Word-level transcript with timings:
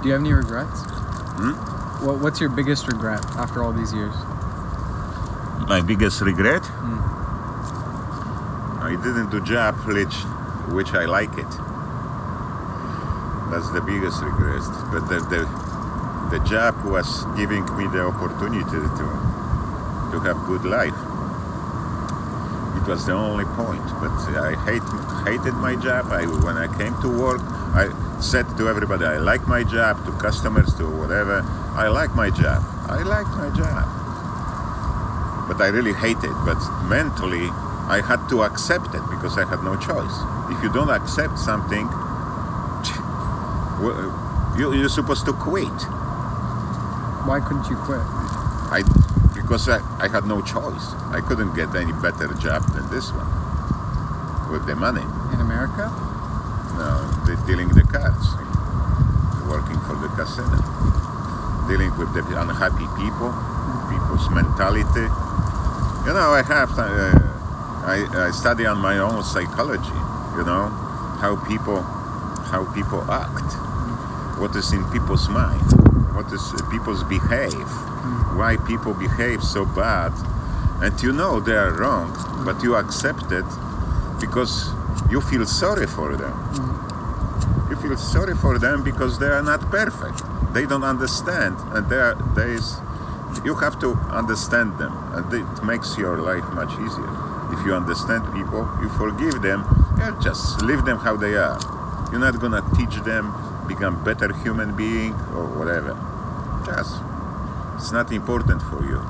Do 0.00 0.06
you 0.06 0.12
have 0.12 0.20
any 0.20 0.32
regrets? 0.32 0.82
Hmm? 1.38 1.52
What, 2.06 2.20
what's 2.20 2.40
your 2.40 2.50
biggest 2.50 2.86
regret 2.86 3.24
after 3.36 3.64
all 3.64 3.72
these 3.72 3.92
years? 3.92 4.14
My 5.66 5.82
biggest 5.84 6.20
regret? 6.20 6.62
Mm. 6.62 7.02
I 8.80 8.96
didn't 9.02 9.30
do 9.30 9.40
job 9.40 9.74
which, 9.86 10.14
which 10.72 10.94
I 10.94 11.04
like 11.06 11.36
it. 11.36 11.50
That's 13.50 13.70
the 13.70 13.82
biggest 13.84 14.22
regret. 14.22 14.62
But 14.92 15.08
the, 15.08 15.18
the, 15.28 16.38
the 16.38 16.44
job 16.44 16.84
was 16.84 17.24
giving 17.36 17.64
me 17.76 17.88
the 17.88 18.02
opportunity 18.06 18.64
to, 18.70 18.80
to 20.12 20.20
have 20.20 20.38
good 20.46 20.64
life. 20.64 20.94
Was 22.88 23.04
the 23.04 23.12
only 23.12 23.44
point. 23.44 23.84
But 24.00 24.16
I 24.40 24.56
hate, 24.64 24.80
hated 25.28 25.52
my 25.52 25.76
job. 25.76 26.06
I, 26.08 26.24
when 26.24 26.56
I 26.56 26.72
came 26.78 26.96
to 27.02 27.08
work, 27.08 27.42
I 27.76 27.92
said 28.18 28.48
to 28.56 28.66
everybody, 28.66 29.04
I 29.04 29.18
like 29.18 29.46
my 29.46 29.62
job, 29.62 30.02
to 30.06 30.12
customers, 30.12 30.72
to 30.76 30.88
whatever, 30.88 31.44
I 31.76 31.88
like 31.88 32.14
my 32.14 32.30
job. 32.30 32.64
I 32.88 33.02
like 33.02 33.28
my 33.36 33.50
job. 33.50 33.84
But 35.48 35.60
I 35.60 35.68
really 35.68 35.92
hate 35.92 36.16
it. 36.24 36.32
But 36.46 36.56
mentally, 36.88 37.52
I 37.92 38.00
had 38.00 38.26
to 38.30 38.42
accept 38.42 38.94
it 38.94 39.02
because 39.10 39.36
I 39.36 39.44
had 39.44 39.62
no 39.62 39.76
choice. 39.76 40.16
If 40.48 40.62
you 40.62 40.72
don't 40.72 40.88
accept 40.88 41.38
something, 41.38 41.84
you, 44.58 44.72
you're 44.72 44.88
supposed 44.88 45.26
to 45.26 45.34
quit. 45.34 45.68
Why 47.28 47.40
couldn't 47.44 47.68
you 47.68 47.76
quit? 47.76 48.00
I 48.00 48.80
because 49.48 49.66
I, 49.66 49.80
I 49.96 50.08
had 50.08 50.26
no 50.26 50.42
choice. 50.42 50.92
I 51.08 51.24
couldn't 51.24 51.54
get 51.56 51.74
any 51.74 51.92
better 52.04 52.28
job 52.36 52.68
than 52.76 52.84
this 52.92 53.08
one 53.16 53.24
with 54.52 54.66
the 54.68 54.76
money. 54.76 55.00
In 55.32 55.40
America? 55.40 55.88
No, 56.76 57.08
the, 57.24 57.32
dealing 57.48 57.72
the 57.72 57.80
cards, 57.88 58.28
working 59.48 59.80
for 59.88 59.96
the 59.96 60.12
casino, 60.20 60.60
dealing 61.64 61.96
with 61.96 62.12
the 62.12 62.20
unhappy 62.36 62.84
people, 63.00 63.32
people's 63.88 64.28
mentality. 64.28 65.08
You 66.04 66.12
know, 66.12 66.36
I 66.36 66.44
have 66.44 66.76
uh, 66.76 67.16
I, 67.88 68.28
I 68.28 68.30
study 68.32 68.66
on 68.66 68.76
my 68.76 68.98
own 68.98 69.24
psychology. 69.24 69.96
You 70.36 70.44
know, 70.44 70.68
how 71.24 71.40
people 71.48 71.80
how 72.52 72.68
people 72.74 73.00
act, 73.10 73.48
what 74.38 74.54
is 74.54 74.74
in 74.74 74.84
people's 74.92 75.26
mind, 75.30 75.72
what 76.12 76.30
is 76.36 76.52
people's 76.70 77.02
behave, 77.04 77.87
why 78.36 78.56
people 78.56 78.94
behave 78.94 79.42
so 79.42 79.64
bad, 79.64 80.12
and 80.82 81.00
you 81.02 81.12
know 81.12 81.40
they 81.40 81.56
are 81.56 81.72
wrong, 81.72 82.12
but 82.44 82.62
you 82.62 82.76
accept 82.76 83.32
it 83.32 83.44
because 84.20 84.70
you 85.10 85.20
feel 85.20 85.46
sorry 85.46 85.86
for 85.86 86.16
them. 86.16 86.34
You 87.70 87.76
feel 87.76 87.96
sorry 87.96 88.34
for 88.34 88.58
them 88.58 88.82
because 88.82 89.18
they 89.18 89.28
are 89.28 89.42
not 89.42 89.60
perfect. 89.70 90.22
They 90.54 90.66
don't 90.66 90.84
understand, 90.84 91.56
and 91.74 91.88
they 91.88 91.96
are 91.96 92.14
they 92.34 92.52
is, 92.52 92.78
you 93.44 93.54
have 93.56 93.78
to 93.80 93.92
understand 94.10 94.78
them, 94.78 94.92
and 95.14 95.32
it 95.32 95.64
makes 95.64 95.98
your 95.98 96.18
life 96.18 96.48
much 96.54 96.72
easier. 96.80 97.10
If 97.52 97.64
you 97.66 97.74
understand 97.74 98.24
people, 98.34 98.68
you 98.82 98.88
forgive 98.90 99.42
them, 99.42 99.64
yeah, 99.98 100.18
just 100.22 100.62
leave 100.62 100.84
them 100.84 100.98
how 100.98 101.16
they 101.16 101.36
are. 101.36 101.58
You're 102.10 102.20
not 102.20 102.38
gonna 102.40 102.62
teach 102.76 102.96
them 103.04 103.32
become 103.68 104.02
better 104.02 104.32
human 104.32 104.74
being 104.74 105.12
or 105.36 105.44
whatever. 105.44 105.92
Just 106.64 107.02
it's 107.78 107.92
not 107.92 108.10
important 108.10 108.60
for 108.60 108.84
you. 108.84 109.00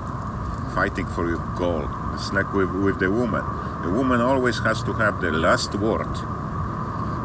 Fighting 0.74 1.06
for 1.06 1.27
your 1.27 1.42
goal. 1.56 1.88
It's 2.12 2.30
like 2.34 2.52
with, 2.52 2.70
with 2.70 2.98
the 2.98 3.11
woman. 3.11 3.42
The 3.83 3.91
woman 3.91 4.20
always 4.20 4.58
has 4.58 4.83
to 4.83 4.92
have 4.92 5.22
the 5.22 5.30
last 5.30 5.74
word. 5.74 6.12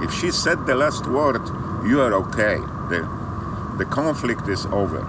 If 0.02 0.14
she 0.14 0.32
said 0.32 0.66
the 0.66 0.76
last 0.76 1.06
word, 1.06 1.42
you 1.86 2.00
are 2.00 2.14
okay. 2.14 2.60
The, 2.88 3.08
the 3.78 3.84
conflict 3.86 4.48
is 4.48 4.66
over. 4.68 5.06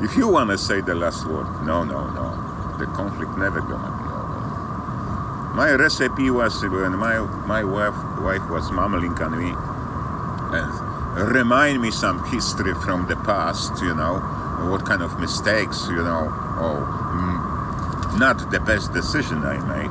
If 0.00 0.16
you 0.16 0.28
want 0.28 0.50
to 0.50 0.58
say 0.58 0.80
the 0.80 0.94
last 0.94 1.26
word, 1.26 1.66
no, 1.66 1.82
no, 1.82 2.08
no. 2.10 2.76
The 2.78 2.86
conflict 2.86 3.36
never 3.36 3.60
gonna 3.60 3.90
be 3.98 4.04
over. 4.04 5.54
My 5.56 5.72
recipe 5.72 6.30
was 6.30 6.62
when 6.62 6.96
my, 6.96 7.18
my 7.46 7.64
wife, 7.64 7.96
wife 8.20 8.48
was 8.48 8.70
mumbling 8.70 9.18
on 9.20 9.38
me 9.38 9.52
and 10.54 11.32
remind 11.34 11.80
me 11.82 11.90
some 11.90 12.24
history 12.30 12.74
from 12.74 13.06
the 13.08 13.16
past, 13.16 13.82
you 13.82 13.94
know, 13.94 14.20
what 14.70 14.84
kind 14.84 15.02
of 15.02 15.18
mistakes, 15.18 15.86
you 15.88 16.02
know, 16.02 16.24
or 16.60 16.86
mm, 16.86 18.18
not 18.18 18.50
the 18.50 18.60
best 18.60 18.92
decision 18.92 19.38
I 19.44 19.58
made. 19.58 19.90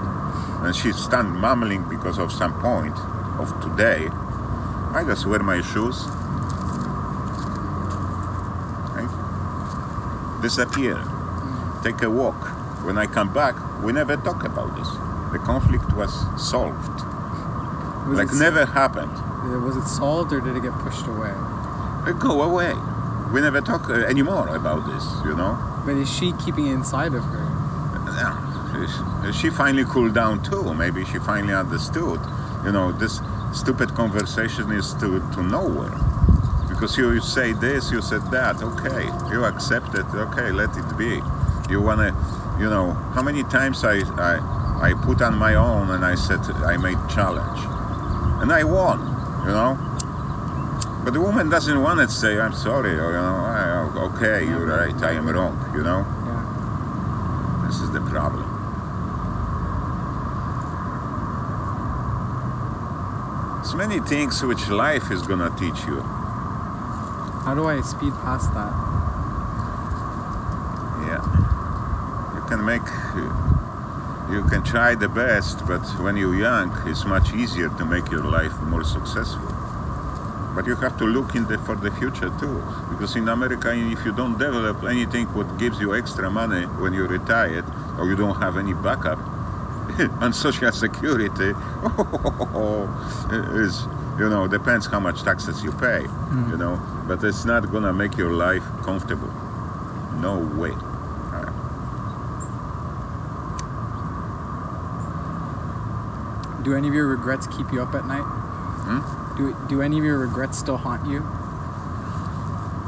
And 0.65 0.75
she 0.75 0.91
stand 0.91 1.31
mumbling 1.35 1.83
because 1.89 2.17
of 2.19 2.31
some 2.31 2.53
point 2.61 2.97
of 3.39 3.49
today. 3.61 4.09
I 4.93 5.03
just 5.05 5.25
wear 5.25 5.39
my 5.39 5.61
shoes. 5.61 6.05
Right? 8.95 10.41
Disappear. 10.41 11.01
Take 11.83 12.01
a 12.03 12.09
walk. 12.09 12.35
When 12.85 12.97
I 12.97 13.05
come 13.07 13.33
back, 13.33 13.55
we 13.81 13.93
never 13.93 14.17
talk 14.17 14.43
about 14.43 14.75
this. 14.75 14.89
The 15.31 15.39
conflict 15.39 15.93
was 15.93 16.11
solved. 16.41 17.03
Was 18.07 18.17
like 18.17 18.27
it, 18.29 18.35
never 18.35 18.65
happened. 18.65 19.13
Was 19.63 19.77
it 19.77 19.87
solved 19.87 20.33
or 20.33 20.41
did 20.41 20.55
it 20.57 20.63
get 20.63 20.73
pushed 20.79 21.05
away? 21.07 21.31
Uh, 21.31 22.11
Go 22.13 22.41
away. 22.43 22.73
We 23.31 23.41
never 23.41 23.61
talk 23.61 23.89
uh, 23.89 23.93
anymore 23.93 24.55
about 24.55 24.85
this, 24.91 25.05
you 25.25 25.35
know. 25.35 25.57
But 25.85 25.95
is 25.95 26.11
she 26.11 26.33
keeping 26.33 26.67
it 26.67 26.73
inside 26.73 27.13
of 27.13 27.23
her? 27.23 27.47
Yeah. 28.17 29.31
She 29.31 29.49
finally 29.49 29.85
cooled 29.85 30.13
down 30.13 30.43
too. 30.43 30.73
Maybe 30.73 31.05
she 31.05 31.19
finally 31.19 31.53
understood. 31.53 32.19
You 32.65 32.71
know, 32.71 32.91
this 32.91 33.21
stupid 33.53 33.93
conversation 33.95 34.71
is 34.71 34.93
to, 34.95 35.19
to 35.33 35.43
nowhere. 35.43 35.97
Because 36.67 36.97
you, 36.97 37.11
you 37.11 37.21
say 37.21 37.53
this, 37.53 37.91
you 37.91 38.01
said 38.01 38.21
that, 38.31 38.61
okay. 38.61 39.05
You 39.31 39.45
accept 39.45 39.93
it, 39.95 40.05
okay, 40.13 40.51
let 40.51 40.75
it 40.75 40.97
be. 40.97 41.21
You 41.69 41.81
wanna, 41.81 42.15
you 42.59 42.69
know, 42.69 42.93
how 43.13 43.21
many 43.21 43.43
times 43.43 43.83
I, 43.83 43.99
I, 44.17 44.89
I 44.89 44.93
put 45.03 45.21
on 45.21 45.35
my 45.35 45.55
own 45.55 45.91
and 45.91 46.03
I 46.03 46.15
said 46.15 46.39
I 46.65 46.77
made 46.77 46.97
challenge. 47.09 47.59
And 48.41 48.51
I 48.51 48.63
won, 48.63 48.99
you 49.45 49.51
know. 49.51 49.77
But 51.03 51.13
the 51.13 51.19
woman 51.21 51.49
doesn't 51.49 51.81
want 51.81 51.99
to 51.99 52.07
say, 52.07 52.39
I'm 52.39 52.53
sorry, 52.53 52.91
or, 52.91 53.11
you 53.11 53.17
know, 53.17 53.37
"Ah, 53.43 54.05
okay, 54.07 54.45
you're 54.45 54.67
right, 54.67 54.95
I 55.03 55.13
am 55.13 55.27
wrong, 55.27 55.57
you 55.73 55.81
know. 55.81 56.05
Yeah. 56.27 57.65
This 57.65 57.81
is 57.81 57.89
the 57.91 58.01
problem. 58.01 58.45
There's 63.55 63.75
many 63.75 63.99
things 63.99 64.43
which 64.43 64.69
life 64.69 65.09
is 65.11 65.21
gonna 65.23 65.49
teach 65.57 65.85
you. 65.87 66.01
How 67.45 67.55
do 67.55 67.65
I 67.67 67.81
speed 67.81 68.13
past 68.23 68.53
that? 68.53 68.73
Yeah. 71.09 71.23
You 72.35 72.41
can 72.49 72.63
make, 72.63 72.87
you 74.29 74.43
can 74.51 74.61
try 74.61 74.93
the 74.93 75.07
best, 75.07 75.65
but 75.65 75.81
when 76.03 76.15
you're 76.15 76.35
young, 76.35 76.71
it's 76.85 77.05
much 77.05 77.33
easier 77.33 77.69
to 77.69 77.85
make 77.85 78.11
your 78.11 78.23
life 78.23 78.55
more 78.61 78.83
successful. 78.83 79.50
But 80.53 80.67
you 80.67 80.75
have 80.75 80.97
to 80.97 81.05
look 81.05 81.35
in 81.35 81.45
the, 81.45 81.57
for 81.59 81.75
the 81.75 81.91
future 81.91 82.29
too, 82.39 82.61
because 82.89 83.15
in 83.15 83.29
America, 83.29 83.73
if 83.73 84.05
you 84.05 84.11
don't 84.11 84.37
develop 84.37 84.83
anything 84.83 85.27
what 85.27 85.57
gives 85.57 85.79
you 85.79 85.95
extra 85.95 86.29
money 86.29 86.65
when 86.65 86.93
you're 86.93 87.07
retired, 87.07 87.65
or 87.97 88.07
you 88.07 88.15
don't 88.15 88.35
have 88.35 88.57
any 88.57 88.73
backup 88.73 89.19
on 90.21 90.33
social 90.33 90.71
security, 90.71 91.49
is 93.55 93.85
you 94.19 94.29
know 94.29 94.47
depends 94.47 94.87
how 94.87 94.99
much 94.99 95.23
taxes 95.23 95.63
you 95.63 95.71
pay, 95.71 96.01
you 96.49 96.57
know. 96.57 96.79
But 97.07 97.23
it's 97.23 97.45
not 97.45 97.71
gonna 97.71 97.93
make 97.93 98.17
your 98.17 98.33
life 98.33 98.63
comfortable. 98.83 99.31
No 100.19 100.37
way. 100.59 100.75
Do 106.63 106.75
any 106.75 106.87
of 106.87 106.93
your 106.93 107.07
regrets 107.07 107.47
keep 107.47 107.73
you 107.73 107.81
up 107.81 107.95
at 107.95 108.05
night? 108.05 108.21
Hmm? 108.21 109.20
Do, 109.37 109.55
do 109.69 109.81
any 109.81 109.97
of 109.97 110.03
your 110.03 110.17
regrets 110.19 110.57
still 110.59 110.77
haunt 110.77 111.07
you? 111.07 111.19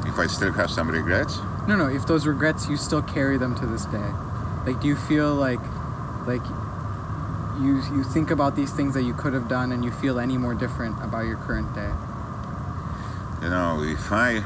If 0.05 0.19
I 0.19 0.27
still 0.27 0.51
have 0.53 0.69
some 0.69 0.89
regrets, 0.89 1.39
No, 1.67 1.75
no. 1.75 1.87
If 1.87 2.05
those 2.05 2.27
regrets, 2.27 2.67
you 2.69 2.77
still 2.77 3.01
carry 3.01 3.37
them 3.37 3.55
to 3.55 3.65
this 3.65 3.85
day. 3.85 4.11
Like, 4.65 4.81
do 4.81 4.87
you 4.87 4.95
feel 4.95 5.33
like, 5.33 5.63
like, 6.27 6.43
you 7.61 7.81
you 7.95 8.03
think 8.03 8.31
about 8.31 8.55
these 8.55 8.71
things 8.71 8.93
that 8.95 9.03
you 9.03 9.13
could 9.13 9.33
have 9.33 9.47
done, 9.47 9.71
and 9.71 9.83
you 9.85 9.91
feel 9.91 10.19
any 10.19 10.37
more 10.37 10.53
different 10.53 11.01
about 11.03 11.25
your 11.25 11.37
current 11.37 11.73
day? 11.73 11.91
you 13.41 13.49
know, 13.49 13.83
if 13.83 14.11
I 14.11 14.41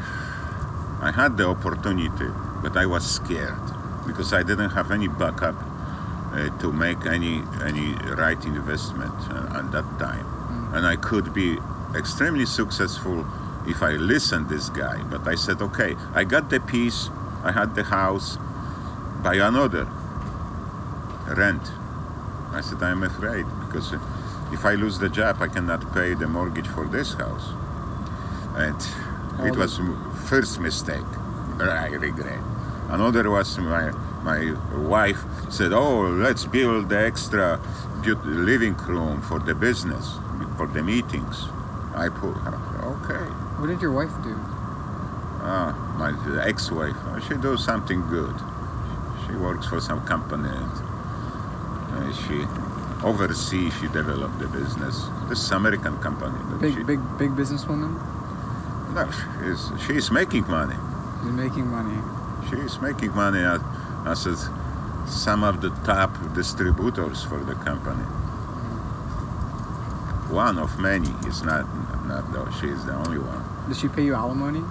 I 1.01 1.11
had 1.11 1.37
the 1.37 1.47
opportunity, 1.47 2.29
but 2.63 2.75
I 2.75 2.85
was 2.85 3.05
scared 3.05 3.61
because 4.07 4.33
I 4.33 4.41
didn't 4.43 4.71
have 4.71 4.89
any 4.91 5.07
backup 5.07 5.55
uh, 6.33 6.49
to 6.59 6.71
make 6.71 7.05
any 7.05 7.43
any 7.63 7.93
right 8.17 8.43
investment 8.45 9.13
uh, 9.29 9.59
at 9.59 9.71
that 9.71 9.87
time, 9.99 10.25
and 10.73 10.85
I 10.85 10.95
could 10.95 11.33
be 11.33 11.59
extremely 11.97 12.45
successful 12.45 13.25
if 13.67 13.83
I 13.83 13.93
listen 13.93 14.47
this 14.47 14.69
guy. 14.69 15.01
But 15.03 15.27
I 15.27 15.35
said, 15.35 15.61
okay, 15.61 15.95
I 16.13 16.23
got 16.23 16.49
the 16.49 16.59
piece, 16.59 17.09
I 17.43 17.51
had 17.51 17.75
the 17.75 17.83
house, 17.83 18.37
buy 19.21 19.35
another 19.35 19.87
rent. 21.35 21.61
I 22.51 22.61
said, 22.61 22.81
I'm 22.81 23.03
afraid 23.03 23.45
because 23.65 23.93
uh, 23.93 23.99
if 24.53 24.65
I 24.65 24.75
lose 24.75 24.97
the 24.99 25.09
job, 25.09 25.41
I 25.41 25.47
cannot 25.47 25.93
pay 25.93 26.13
the 26.13 26.27
mortgage 26.27 26.67
for 26.67 26.85
this 26.85 27.13
house. 27.13 27.49
And 28.55 28.75
oh, 29.39 29.45
It 29.45 29.55
was 29.57 29.79
first 30.29 30.59
mistake. 30.59 31.09
I 31.59 31.87
regret. 31.89 32.39
Another 32.89 33.29
was 33.29 33.57
my 33.57 33.91
my 34.23 34.53
wife 34.77 35.19
said, 35.49 35.73
"Oh, 35.73 36.01
let's 36.01 36.45
build 36.45 36.89
the 36.89 36.99
extra 36.99 37.59
living 38.25 38.75
room 38.87 39.21
for 39.21 39.39
the 39.39 39.53
business, 39.53 40.17
for 40.55 40.67
the 40.67 40.81
meetings." 40.81 41.49
I 41.97 42.09
put, 42.09 42.35
okay. 42.37 43.23
What 43.59 43.67
did 43.67 43.81
your 43.81 43.91
wife 43.91 44.13
do? 44.23 44.35
Ah, 45.41 45.73
my 45.97 46.11
ex-wife. 46.45 46.95
uh, 47.07 47.19
She 47.21 47.33
does 47.35 47.63
something 47.63 48.01
good. 48.07 48.35
She 49.25 49.33
works 49.35 49.65
for 49.67 49.81
some 49.81 50.01
company 50.05 50.49
and 50.49 52.15
she 52.15 52.45
oversees. 53.03 53.73
She 53.79 53.87
developed 53.87 54.37
the 54.39 54.47
business. 54.47 55.07
This 55.27 55.41
is 55.41 55.51
American 55.51 55.97
company. 55.99 56.37
Big, 56.61 56.73
she, 56.75 56.83
big, 56.83 56.99
big 57.17 57.31
businesswoman. 57.31 57.97
No, 58.93 59.09
she's, 59.41 59.71
she's 59.85 60.11
making 60.11 60.47
money. 60.47 60.75
She's 61.23 61.31
making 61.33 61.67
money. 61.67 61.97
She's 62.49 62.79
making 62.79 63.13
money 63.15 63.39
as, 63.41 63.61
as 64.27 64.49
some 65.07 65.43
of 65.43 65.61
the 65.61 65.69
top 65.83 66.11
distributors 66.35 67.23
for 67.23 67.39
the 67.43 67.55
company. 67.55 68.03
One 70.29 70.57
of 70.57 70.77
many. 70.79 71.09
It's 71.25 71.41
not, 71.41 71.65
not 72.05 72.31
though. 72.33 72.49
She's 72.59 72.83
the 72.85 72.93
only 72.93 73.17
one. 73.17 73.43
Does 73.67 73.79
she 73.79 73.87
pay 73.87 74.03
you 74.03 74.13
alimony? 74.13 74.63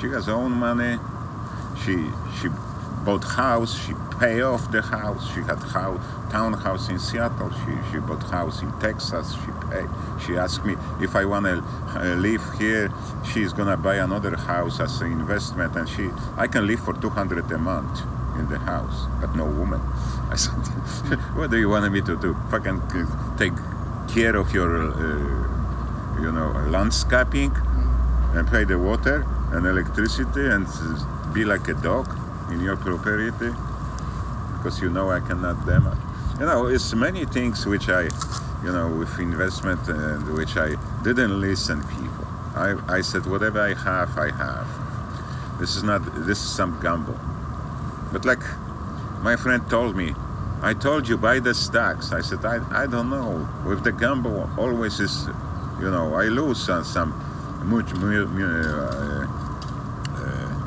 She 0.00 0.08
has 0.08 0.28
own 0.28 0.52
money. 0.52 0.98
She 1.84 2.10
she 2.40 2.48
bought 3.04 3.24
house. 3.24 3.78
She 3.86 3.92
pay 4.18 4.40
off 4.40 4.70
the 4.70 4.80
house. 4.80 5.26
She 5.34 5.40
had 5.40 5.58
house, 5.58 6.00
townhouse 6.30 6.88
in 6.88 6.98
Seattle. 6.98 7.50
She 7.50 7.92
she 7.92 7.98
bought 7.98 8.22
house 8.24 8.62
in 8.62 8.72
Texas. 8.80 9.34
She 9.44 9.50
pay. 9.68 9.84
She 10.24 10.36
asked 10.36 10.64
me 10.64 10.76
if 11.00 11.14
I 11.16 11.24
wanna 11.26 11.62
uh, 11.94 12.14
live 12.18 12.42
here. 12.58 12.90
She's 13.30 13.52
gonna 13.52 13.76
buy 13.76 13.96
another 13.96 14.36
house 14.36 14.80
as 14.80 15.00
an 15.02 15.12
investment, 15.12 15.76
and 15.76 15.88
she 15.88 16.10
I 16.36 16.46
can 16.46 16.66
live 16.66 16.80
for 16.80 16.94
two 16.94 17.10
hundred 17.10 17.50
a 17.50 17.58
month 17.58 18.00
in 18.38 18.48
the 18.48 18.58
house, 18.58 19.06
but 19.20 19.34
no 19.36 19.44
woman. 19.44 19.80
I 20.30 20.36
said, 20.36 20.52
what 21.36 21.50
do 21.50 21.58
you 21.58 21.68
want 21.68 21.92
me 21.92 22.00
to 22.00 22.16
do? 22.16 22.34
Fucking 22.50 22.80
uh, 22.80 23.36
take 23.36 23.52
care 24.08 24.36
of 24.36 24.52
your, 24.52 24.92
uh, 24.92 26.20
you 26.20 26.32
know, 26.32 26.52
landscaping 26.68 27.52
and 28.34 28.48
pay 28.48 28.64
the 28.64 28.78
water 28.78 29.26
and 29.52 29.66
electricity 29.66 30.46
and 30.46 30.66
be 31.34 31.44
like 31.44 31.68
a 31.68 31.74
dog 31.74 32.08
in 32.50 32.60
your 32.60 32.76
property 32.76 33.52
because 34.56 34.80
you 34.80 34.90
know 34.90 35.10
I 35.10 35.20
cannot 35.20 35.66
damage. 35.66 35.98
You 36.38 36.46
know, 36.46 36.66
it's 36.66 36.94
many 36.94 37.24
things 37.24 37.66
which 37.66 37.88
I, 37.88 38.02
you 38.64 38.72
know, 38.72 38.88
with 38.88 39.18
investment 39.18 39.86
and 39.88 40.34
which 40.34 40.56
I 40.56 40.76
didn't 41.02 41.40
listen 41.40 41.82
people. 41.82 42.26
I, 42.54 42.76
I 42.88 43.00
said 43.00 43.26
whatever 43.26 43.60
I 43.60 43.74
have, 43.74 44.16
I 44.16 44.30
have. 44.30 44.66
This 45.58 45.76
is 45.76 45.82
not, 45.82 46.02
this 46.26 46.38
is 46.38 46.48
some 46.48 46.78
gamble. 46.80 47.18
But 48.12 48.24
like 48.24 48.42
my 49.22 49.36
friend 49.36 49.68
told 49.68 49.96
me, 49.96 50.14
I 50.62 50.74
told 50.74 51.08
you 51.08 51.16
buy 51.16 51.40
the 51.40 51.54
stocks. 51.54 52.12
I 52.12 52.20
said 52.20 52.44
I, 52.44 52.60
I 52.82 52.86
don't 52.86 53.10
know. 53.10 53.48
With 53.66 53.82
the 53.82 53.92
gamble, 53.92 54.48
always 54.56 55.00
is, 55.00 55.26
you 55.80 55.90
know, 55.90 56.14
I 56.14 56.26
lose 56.26 56.68
on 56.70 56.84
some 56.84 57.10
much, 57.64 57.92
mu- 57.94 58.26
mu- 58.26 58.46
uh, 58.46 59.26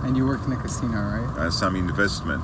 And 0.03 0.15
you 0.17 0.25
worked 0.27 0.45
in 0.45 0.51
a 0.53 0.57
casino, 0.57 0.97
right? 1.01 1.37
uh, 1.37 1.49
some 1.49 1.75
investment, 1.75 2.43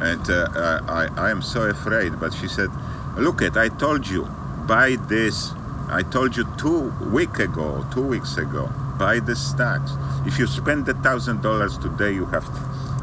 and 0.00 0.28
uh, 0.28 0.48
I, 0.88 1.08
I 1.16 1.30
am 1.30 1.40
so 1.42 1.62
afraid. 1.62 2.18
But 2.20 2.32
she 2.34 2.48
said, 2.48 2.70
"Look 3.16 3.42
at, 3.42 3.56
I 3.56 3.68
told 3.68 4.06
you, 4.06 4.24
buy 4.66 4.96
this. 5.08 5.52
I 5.88 6.02
told 6.02 6.36
you 6.36 6.44
two 6.58 6.90
week 7.12 7.38
ago, 7.38 7.84
two 7.94 8.02
weeks 8.02 8.36
ago, 8.36 8.68
buy 8.98 9.20
the 9.20 9.34
stocks. 9.36 9.92
If 10.26 10.38
you 10.38 10.46
spend 10.46 10.84
the 10.86 10.94
thousand 10.94 11.42
dollars 11.42 11.78
today, 11.78 12.12
you 12.12 12.26
have 12.26 12.44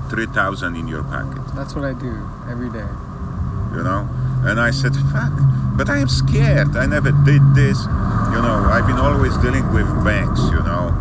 three 0.09 0.27
thousand 0.27 0.75
in 0.75 0.87
your 0.87 1.03
pocket. 1.03 1.41
That's 1.55 1.73
what 1.75 1.83
I 1.85 1.93
do 1.93 2.13
every 2.49 2.69
day. 2.69 2.87
You 3.75 3.83
know." 3.83 4.07
And 4.47 4.59
I 4.59 4.71
said, 4.71 4.95
"Fuck." 5.11 5.33
But 5.75 5.89
I 5.89 5.97
am 5.97 6.07
scared. 6.07 6.77
I 6.77 6.85
never 6.85 7.11
did 7.11 7.41
this. 7.53 7.77
You 7.83 8.41
know, 8.41 8.69
I've 8.71 8.87
been 8.87 8.97
always 8.97 9.35
dealing 9.37 9.67
with 9.73 9.85
banks. 10.05 10.39
You 10.39 10.63
know, 10.63 10.95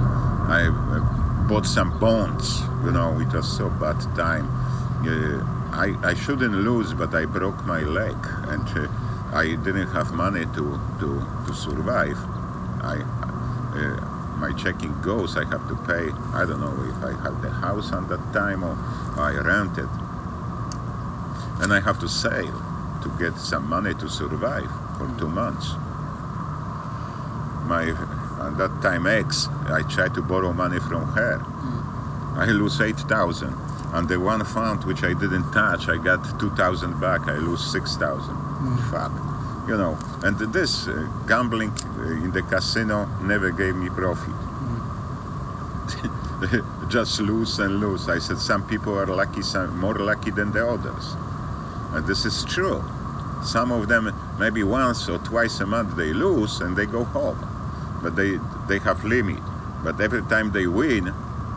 I 0.50 0.67
uh, 0.67 1.49
bought 1.49 1.65
some 1.65 1.97
bonds. 2.00 2.61
You 2.85 2.91
know, 2.91 3.21
it 3.21 3.32
was 3.32 3.47
so 3.47 3.71
bad 3.71 4.00
time. 4.17 4.50
Uh, 5.06 5.47
I, 5.71 5.94
I 6.03 6.15
shouldn't 6.15 6.55
lose, 6.55 6.93
but 6.93 7.15
I 7.15 7.25
broke 7.25 7.65
my 7.65 7.82
leg, 7.82 8.17
and 8.49 8.67
uh, 8.76 8.88
I 9.32 9.55
didn't 9.62 9.91
have 9.93 10.12
money 10.12 10.44
to 10.44 10.81
to, 10.99 11.09
to 11.47 11.55
survive. 11.55 12.19
I 12.82 12.99
uh, 13.79 14.37
my 14.38 14.53
checking 14.55 15.00
goes. 15.03 15.37
I 15.37 15.44
have 15.44 15.69
to 15.69 15.76
pay. 15.87 16.11
I 16.32 16.44
don't 16.44 16.59
know 16.59 16.75
if 16.91 16.99
I 17.05 17.12
had 17.23 17.43
the 17.43 17.50
house 17.50 17.93
on 17.93 18.09
that 18.09 18.32
time 18.32 18.65
or 18.65 18.75
I 19.21 19.38
rented, 19.38 19.88
and 21.62 21.73
I 21.73 21.79
have 21.79 22.00
to 22.00 22.09
sail 22.09 22.63
to 23.04 23.10
get 23.18 23.38
some 23.38 23.68
money 23.68 23.94
to 23.94 24.08
survive 24.08 24.70
for 24.98 25.06
two 25.18 25.28
months. 25.28 25.74
My 27.68 27.90
at 28.46 28.58
that 28.58 28.82
time 28.82 29.06
ex, 29.06 29.48
I 29.66 29.82
tried 29.82 30.14
to 30.14 30.22
borrow 30.22 30.52
money 30.52 30.80
from 30.80 31.06
her. 31.12 31.40
I 32.36 32.46
lose 32.46 32.80
eight 32.80 32.98
thousand. 32.98 33.54
and 33.94 34.08
the 34.08 34.18
one 34.18 34.44
fund 34.44 34.82
which 34.84 35.04
I 35.04 35.12
didn't 35.14 35.52
touch, 35.52 35.88
I 35.88 35.96
got 35.96 36.40
two 36.40 36.50
thousand 36.50 37.00
back. 37.00 37.28
I 37.28 37.36
lose 37.38 37.62
six 37.72 37.96
thousand. 37.96 38.36
Fuck, 38.90 39.12
you 39.68 39.76
know. 39.76 39.96
And 40.24 40.36
this 40.52 40.88
uh, 40.88 41.08
gambling 41.28 41.70
uh, 41.70 42.24
in 42.24 42.32
the 42.32 42.42
casino 42.42 43.06
never 43.22 43.50
gave 43.50 43.76
me 43.76 43.88
profit. 43.90 44.34
Just 46.88 47.20
lose 47.20 47.58
and 47.60 47.78
lose. 47.80 48.08
I 48.08 48.18
said 48.18 48.38
some 48.38 48.66
people 48.66 48.98
are 48.98 49.06
lucky, 49.06 49.42
some 49.42 49.78
more 49.78 49.94
lucky 49.94 50.30
than 50.32 50.50
the 50.52 50.66
others, 50.66 51.14
and 51.94 52.06
this 52.06 52.25
is 52.25 52.44
true. 52.44 52.82
Some 53.44 53.73
of 53.73 53.88
them 53.88 54.12
maybe 54.38 54.62
once 54.64 55.08
or 55.08 55.19
twice 55.19 55.61
a 55.61 55.67
month 55.67 55.96
they 55.96 56.12
lose 56.12 56.61
and 56.61 56.76
they 56.76 56.87
go 56.87 57.05
home, 57.05 57.38
but 58.02 58.17
they 58.17 58.38
they 58.69 58.79
have 58.81 59.05
limit. 59.05 59.43
But 59.82 60.00
every 60.00 60.23
time 60.23 60.50
they 60.50 60.67
win, 60.67 61.12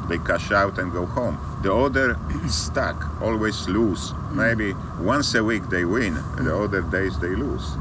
they 0.09 0.17
cash 0.17 0.51
out 0.51 0.77
and 0.79 0.91
go 0.91 1.05
home. 1.05 1.37
The 1.63 1.73
other 1.73 2.17
stuck, 2.47 3.21
always 3.21 3.67
lose. 3.67 4.13
Maybe 4.31 4.73
once 4.99 5.33
a 5.35 5.43
week 5.43 5.69
they 5.69 5.85
win, 5.85 6.15
the 6.37 6.55
other 6.55 6.81
days 6.81 7.17
they 7.19 7.35
lose. 7.35 7.75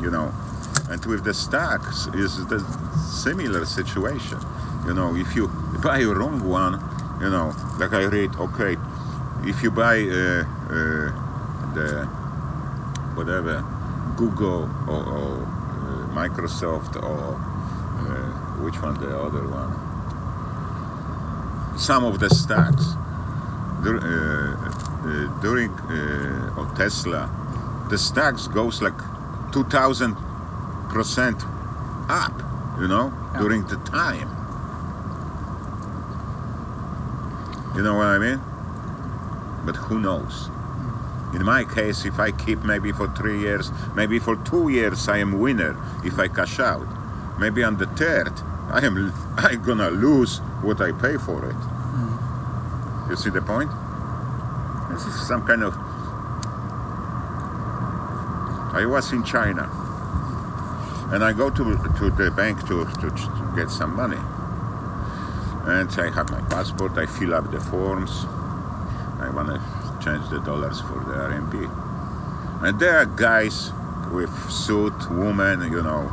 You 0.00 0.10
know, 0.10 0.32
and 0.90 1.04
with 1.06 1.24
the 1.24 1.34
stocks 1.34 2.06
is 2.14 2.44
the 2.46 2.60
similar 3.22 3.64
situation. 3.66 4.38
You 4.86 4.94
know, 4.94 5.14
if 5.14 5.36
you 5.36 5.48
buy 5.82 6.00
a 6.00 6.08
wrong 6.08 6.40
one, 6.48 6.80
you 7.20 7.30
know, 7.30 7.54
like 7.78 7.92
I 7.92 8.04
read, 8.04 8.34
okay, 8.36 8.76
if 9.44 9.62
you 9.62 9.70
buy 9.70 10.00
uh, 10.00 10.44
uh, 10.70 11.29
the 11.74 12.04
whatever 13.16 13.62
Google 14.16 14.68
or, 14.88 15.02
or 15.16 15.42
uh, 15.42 16.14
Microsoft 16.14 16.96
or 17.02 17.34
uh, 17.34 18.62
which 18.62 18.80
one 18.82 18.94
the 19.00 19.16
other 19.18 19.44
one? 19.48 19.72
Some 21.78 22.04
of 22.04 22.18
the 22.18 22.28
stocks 22.30 22.94
dur- 23.82 24.00
uh, 24.02 24.68
uh, 25.08 25.40
during 25.40 25.70
uh, 25.70 26.54
or 26.58 26.66
Tesla 26.76 27.28
the 27.88 27.98
stocks 27.98 28.46
goes 28.48 28.80
like 28.82 28.98
2000 29.52 30.16
percent 30.90 31.42
up 32.08 32.32
you 32.80 32.88
know 32.88 33.12
Yeah. 33.32 33.40
during 33.40 33.64
the 33.66 33.76
time. 33.76 34.28
You 37.76 37.82
know 37.82 37.94
what 37.94 38.06
I 38.08 38.18
mean? 38.18 38.40
But 39.64 39.76
who 39.76 40.00
knows 40.00 40.50
in 41.32 41.44
my 41.44 41.64
case, 41.64 42.04
if 42.04 42.18
I 42.18 42.32
keep 42.32 42.64
maybe 42.64 42.90
for 42.90 43.08
three 43.08 43.38
years, 43.38 43.70
maybe 43.94 44.18
for 44.18 44.36
two 44.36 44.68
years, 44.68 45.08
I 45.08 45.18
am 45.18 45.38
winner 45.38 45.76
if 46.04 46.18
I 46.18 46.26
cash 46.26 46.58
out. 46.58 46.86
Maybe 47.38 47.62
on 47.62 47.76
the 47.76 47.86
third, 47.86 48.32
I 48.68 48.84
am 48.84 49.12
I 49.36 49.54
gonna 49.54 49.90
lose 49.90 50.38
what 50.62 50.80
I 50.80 50.90
pay 50.92 51.16
for 51.18 51.48
it. 51.48 51.54
Mm-hmm. 51.54 53.10
You 53.10 53.16
see 53.16 53.30
the 53.30 53.42
point? 53.42 53.70
This 54.90 55.06
is 55.06 55.26
some 55.26 55.46
kind 55.46 55.62
of. 55.62 55.74
I 58.72 58.84
was 58.86 59.12
in 59.12 59.24
China, 59.24 59.70
and 61.12 61.22
I 61.22 61.32
go 61.32 61.48
to 61.50 61.64
to 61.98 62.10
the 62.10 62.32
bank 62.32 62.66
to 62.66 62.84
to, 62.84 63.10
to 63.10 63.52
get 63.54 63.70
some 63.70 63.94
money, 63.94 64.20
and 65.66 65.88
I 65.96 66.10
have 66.10 66.30
my 66.30 66.40
passport. 66.48 66.98
I 66.98 67.06
fill 67.06 67.34
up 67.34 67.50
the 67.52 67.60
forms. 67.60 68.26
I 69.20 69.30
wanna 69.32 69.60
change 70.00 70.28
the 70.30 70.40
dollars 70.40 70.80
for 70.80 70.98
the 71.00 71.14
RMB. 71.14 72.64
And 72.66 72.78
there 72.78 72.98
are 72.98 73.06
guys 73.06 73.72
with 74.12 74.30
suit, 74.50 74.94
women, 75.10 75.62
you 75.70 75.82
know, 75.82 76.10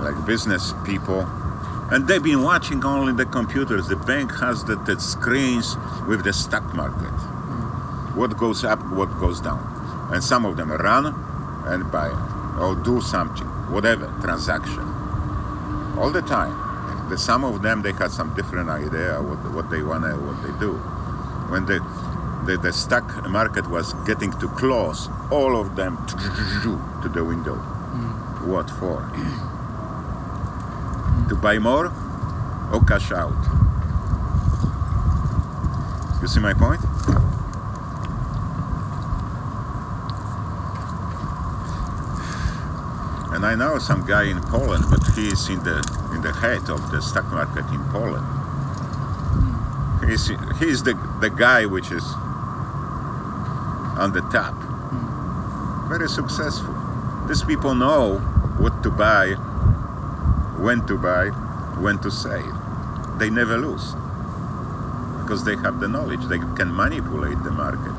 like 0.00 0.26
business 0.26 0.74
people. 0.84 1.20
And 1.90 2.06
they've 2.08 2.22
been 2.22 2.42
watching 2.42 2.84
only 2.84 3.12
the 3.12 3.26
computers. 3.26 3.88
The 3.88 3.96
bank 3.96 4.32
has 4.36 4.64
the, 4.64 4.76
the 4.76 4.98
screens 5.00 5.76
with 6.08 6.24
the 6.24 6.32
stock 6.32 6.74
market. 6.74 7.10
Hmm. 7.10 8.18
What 8.18 8.36
goes 8.36 8.64
up, 8.64 8.80
what 8.92 9.10
goes 9.18 9.40
down. 9.40 9.60
And 10.12 10.22
some 10.22 10.44
of 10.44 10.56
them 10.56 10.70
run 10.70 11.06
and 11.66 11.90
buy 11.90 12.08
or 12.60 12.74
do 12.76 13.00
something, 13.00 13.46
whatever, 13.72 14.06
transaction. 14.20 14.84
All 15.98 16.10
the 16.10 16.22
time. 16.22 17.08
the, 17.08 17.18
some 17.18 17.44
of 17.44 17.62
them 17.62 17.82
they 17.82 17.92
had 17.92 18.10
some 18.10 18.34
different 18.34 18.68
idea 18.70 19.20
what 19.20 19.38
what 19.52 19.70
they 19.70 19.82
wanna 19.82 20.16
what 20.16 20.42
they 20.42 20.52
do. 20.58 20.72
When 21.50 21.66
the 21.66 21.80
the, 22.46 22.56
the 22.58 22.72
stock 22.72 23.28
market 23.28 23.68
was 23.68 23.94
getting 24.04 24.32
to 24.38 24.48
close, 24.48 25.08
all 25.30 25.58
of 25.60 25.76
them 25.76 25.96
to 27.02 27.08
the 27.08 27.24
window. 27.24 27.56
Mm. 27.56 28.46
What 28.48 28.68
for? 28.70 29.02
Mm. 29.02 29.54
to 31.28 31.36
buy 31.36 31.58
more 31.58 31.86
or 32.72 32.84
cash 32.84 33.12
out? 33.12 33.32
You 36.20 36.28
see 36.28 36.40
my 36.40 36.54
point? 36.54 36.80
And 43.34 43.44
I 43.44 43.54
know 43.54 43.78
some 43.78 44.04
guy 44.06 44.24
in 44.24 44.40
Poland, 44.42 44.84
but 44.90 45.06
he 45.14 45.28
is 45.28 45.48
in 45.48 45.62
the 45.64 45.78
in 46.14 46.22
the 46.22 46.32
head 46.32 46.70
of 46.70 46.90
the 46.90 47.00
stock 47.00 47.26
market 47.26 47.66
in 47.72 47.82
Poland. 47.90 48.26
Mm. 49.34 50.08
He's 50.08 50.30
he's 50.58 50.82
the 50.82 50.94
the 51.20 51.30
guy 51.30 51.66
which 51.66 51.90
is 51.90 52.04
on 53.96 54.12
the 54.12 54.20
top. 54.32 54.54
Very 55.88 56.08
successful. 56.08 56.74
These 57.28 57.42
people 57.42 57.74
know 57.74 58.18
what 58.58 58.82
to 58.82 58.90
buy, 58.90 59.34
when 60.58 60.86
to 60.86 60.98
buy, 60.98 61.28
when 61.80 61.98
to 61.98 62.10
sell. 62.10 62.60
They 63.18 63.30
never 63.30 63.56
lose 63.56 63.94
because 65.22 65.44
they 65.44 65.56
have 65.56 65.80
the 65.80 65.88
knowledge. 65.88 66.24
They 66.26 66.38
can 66.38 66.74
manipulate 66.74 67.42
the 67.42 67.50
market. 67.50 67.94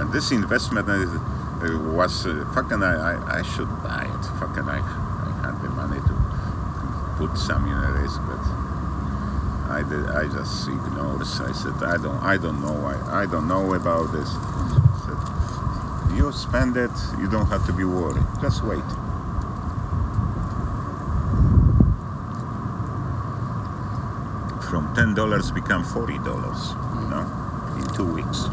And 0.00 0.12
this 0.12 0.32
investment 0.32 0.88
uh, 0.88 1.78
was 1.94 2.26
uh, 2.26 2.50
fucking. 2.54 2.82
I, 2.82 3.14
I, 3.14 3.38
I 3.38 3.42
should 3.42 3.68
buy 3.82 4.04
it. 4.04 4.24
Fucking. 4.40 4.64
I, 4.64 4.78
I 4.78 5.46
had 5.46 5.62
the 5.62 5.68
money 5.70 6.00
to 6.00 6.14
put 7.18 7.36
some 7.38 7.66
in 7.66 7.76
a 7.76 7.92
risk, 8.02 8.20
but 8.26 8.59
I 9.70 9.82
did. 9.82 10.04
I 10.10 10.26
just 10.26 10.66
ignored. 10.66 11.22
I 11.22 11.52
said 11.52 11.74
I 11.84 11.96
don't. 11.96 12.20
I 12.22 12.36
don't 12.36 12.60
know. 12.60 12.74
I, 12.86 13.22
I 13.22 13.26
don't 13.26 13.46
know 13.46 13.72
about 13.74 14.10
this. 14.10 14.28
I 14.28 16.08
said, 16.08 16.16
you 16.16 16.32
spend 16.32 16.76
it. 16.76 16.90
You 17.20 17.28
don't 17.30 17.46
have 17.46 17.64
to 17.66 17.72
be 17.72 17.84
worried. 17.84 18.26
Just 18.42 18.64
wait. 18.64 18.82
From 24.68 24.92
ten 24.96 25.14
dollars 25.14 25.52
become 25.52 25.84
forty 25.84 26.18
dollars. 26.18 26.74
You 26.98 27.06
know, 27.08 27.24
in 27.78 27.86
two 27.94 28.12
weeks. 28.12 28.46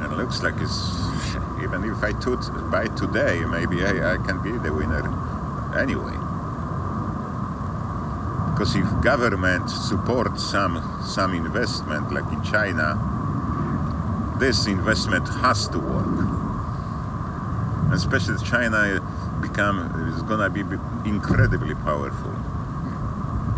And 0.00 0.12
it 0.12 0.16
looks 0.16 0.40
like 0.40 0.54
it's 0.60 1.02
even 1.64 1.82
if 1.82 2.02
I 2.04 2.12
took 2.12 2.40
buy 2.70 2.86
today, 2.86 3.44
maybe 3.44 3.84
I, 3.84 4.14
I 4.14 4.16
can 4.18 4.40
be 4.40 4.52
the 4.52 4.72
winner 4.72 5.02
anyway. 5.76 6.23
Because 8.54 8.76
if 8.76 8.86
government 9.02 9.68
supports 9.68 10.44
some 10.44 10.78
some 11.04 11.34
investment, 11.34 12.12
like 12.14 12.22
in 12.32 12.40
China, 12.44 12.94
this 14.38 14.68
investment 14.68 15.26
has 15.42 15.66
to 15.74 15.78
work. 15.80 16.06
Especially 17.92 18.38
China 18.46 19.02
become 19.42 19.90
is 20.14 20.22
gonna 20.22 20.48
be 20.48 20.60
incredibly 21.04 21.74
powerful, 21.74 22.30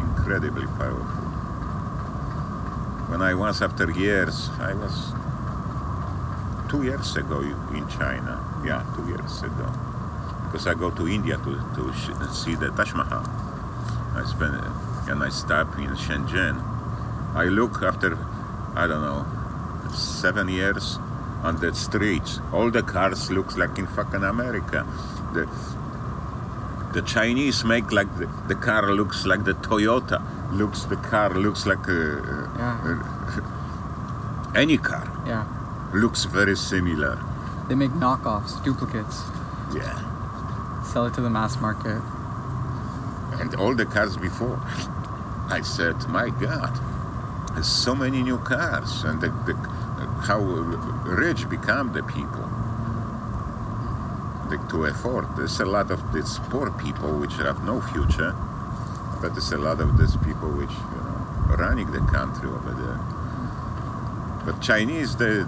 incredibly 0.00 0.67
powerful. 0.81 1.25
When 3.12 3.21
I 3.21 3.35
was 3.35 3.61
after 3.61 3.91
years, 3.91 4.49
I 4.59 4.73
was 4.73 5.12
two 6.71 6.85
years 6.85 7.17
ago 7.17 7.41
in 7.76 7.87
China. 7.88 8.41
Yeah, 8.65 8.83
two 8.97 9.07
years 9.09 9.43
ago. 9.43 9.69
Because 10.47 10.67
I 10.67 10.73
go 10.73 10.91
to 10.91 11.07
India 11.07 11.37
to, 11.37 11.53
to 11.76 12.33
see 12.33 12.55
the 12.55 12.71
Taj 12.71 12.95
Mahal. 12.95 13.29
I 14.17 14.25
spend 14.25 14.55
and 15.09 15.23
I 15.23 15.29
stop 15.29 15.79
in 15.79 15.91
Shenzhen. 15.97 16.57
I 17.35 17.45
look 17.45 17.83
after, 17.83 18.17
I 18.75 18.87
don't 18.87 19.03
know, 19.03 19.25
seven 19.93 20.49
years 20.49 20.99
on 21.43 21.57
the 21.61 21.75
streets. 21.75 22.41
All 22.53 22.71
the 22.71 22.83
cars 22.83 23.31
looks 23.31 23.57
like 23.57 23.79
in 23.79 23.87
fucking 23.87 24.23
America. 24.25 24.87
The 25.35 25.47
the 26.93 27.03
Chinese 27.03 27.63
make 27.65 27.93
like 27.93 28.09
the, 28.17 28.27
the 28.49 28.55
car 28.55 28.91
looks 28.93 29.27
like 29.27 29.45
the 29.45 29.53
Toyota. 29.55 30.23
Looks 30.53 30.85
the 30.85 30.97
car 30.97 31.31
looks 31.35 31.67
like 31.67 31.87
uh, 31.89 32.21
Yeah. 32.59 32.79
uh, 32.85 33.41
any 34.55 34.79
car 34.79 35.07
Yeah. 35.27 35.45
looks 35.93 36.25
very 36.25 36.57
similar. 36.57 37.19
They 37.69 37.75
make 37.75 37.91
knockoffs, 37.91 38.63
duplicates, 38.65 39.23
Yeah. 39.75 39.99
sell 40.85 41.05
it 41.07 41.15
to 41.15 41.21
the 41.21 41.29
mass 41.31 41.61
market. 41.61 42.01
And 43.41 43.55
all 43.57 43.75
the 43.75 43.85
cars 43.85 44.17
before. 44.17 44.59
I 45.49 45.61
said, 45.62 46.09
my 46.09 46.31
God, 46.31 46.79
there's 47.55 47.69
so 47.69 47.95
many 47.95 48.23
new 48.23 48.38
cars, 48.38 49.05
and 49.05 49.21
the, 49.21 49.29
the, 49.47 49.55
how 50.23 50.41
rich 50.41 51.49
become 51.49 51.93
the 51.93 52.03
people 52.03 52.50
the, 54.50 54.59
to 54.71 54.85
afford. 54.85 55.37
There's 55.37 55.61
a 55.61 55.65
lot 55.65 55.91
of 55.91 56.12
these 56.12 56.38
poor 56.50 56.71
people 56.73 57.19
which 57.19 57.35
have 57.35 57.65
no 57.65 57.81
future, 57.81 58.35
but 59.21 59.35
there's 59.35 59.53
a 59.53 59.59
lot 59.59 59.81
of 59.81 59.99
these 59.99 60.17
people 60.17 60.50
which 60.50 60.71
you 60.71 61.00
know 61.00 61.57
running 61.57 61.91
the 61.93 62.00
country 62.00 62.49
over 62.49 62.73
there. 62.73 63.00
But 64.45 64.61
Chinese, 64.61 65.17
they, 65.17 65.43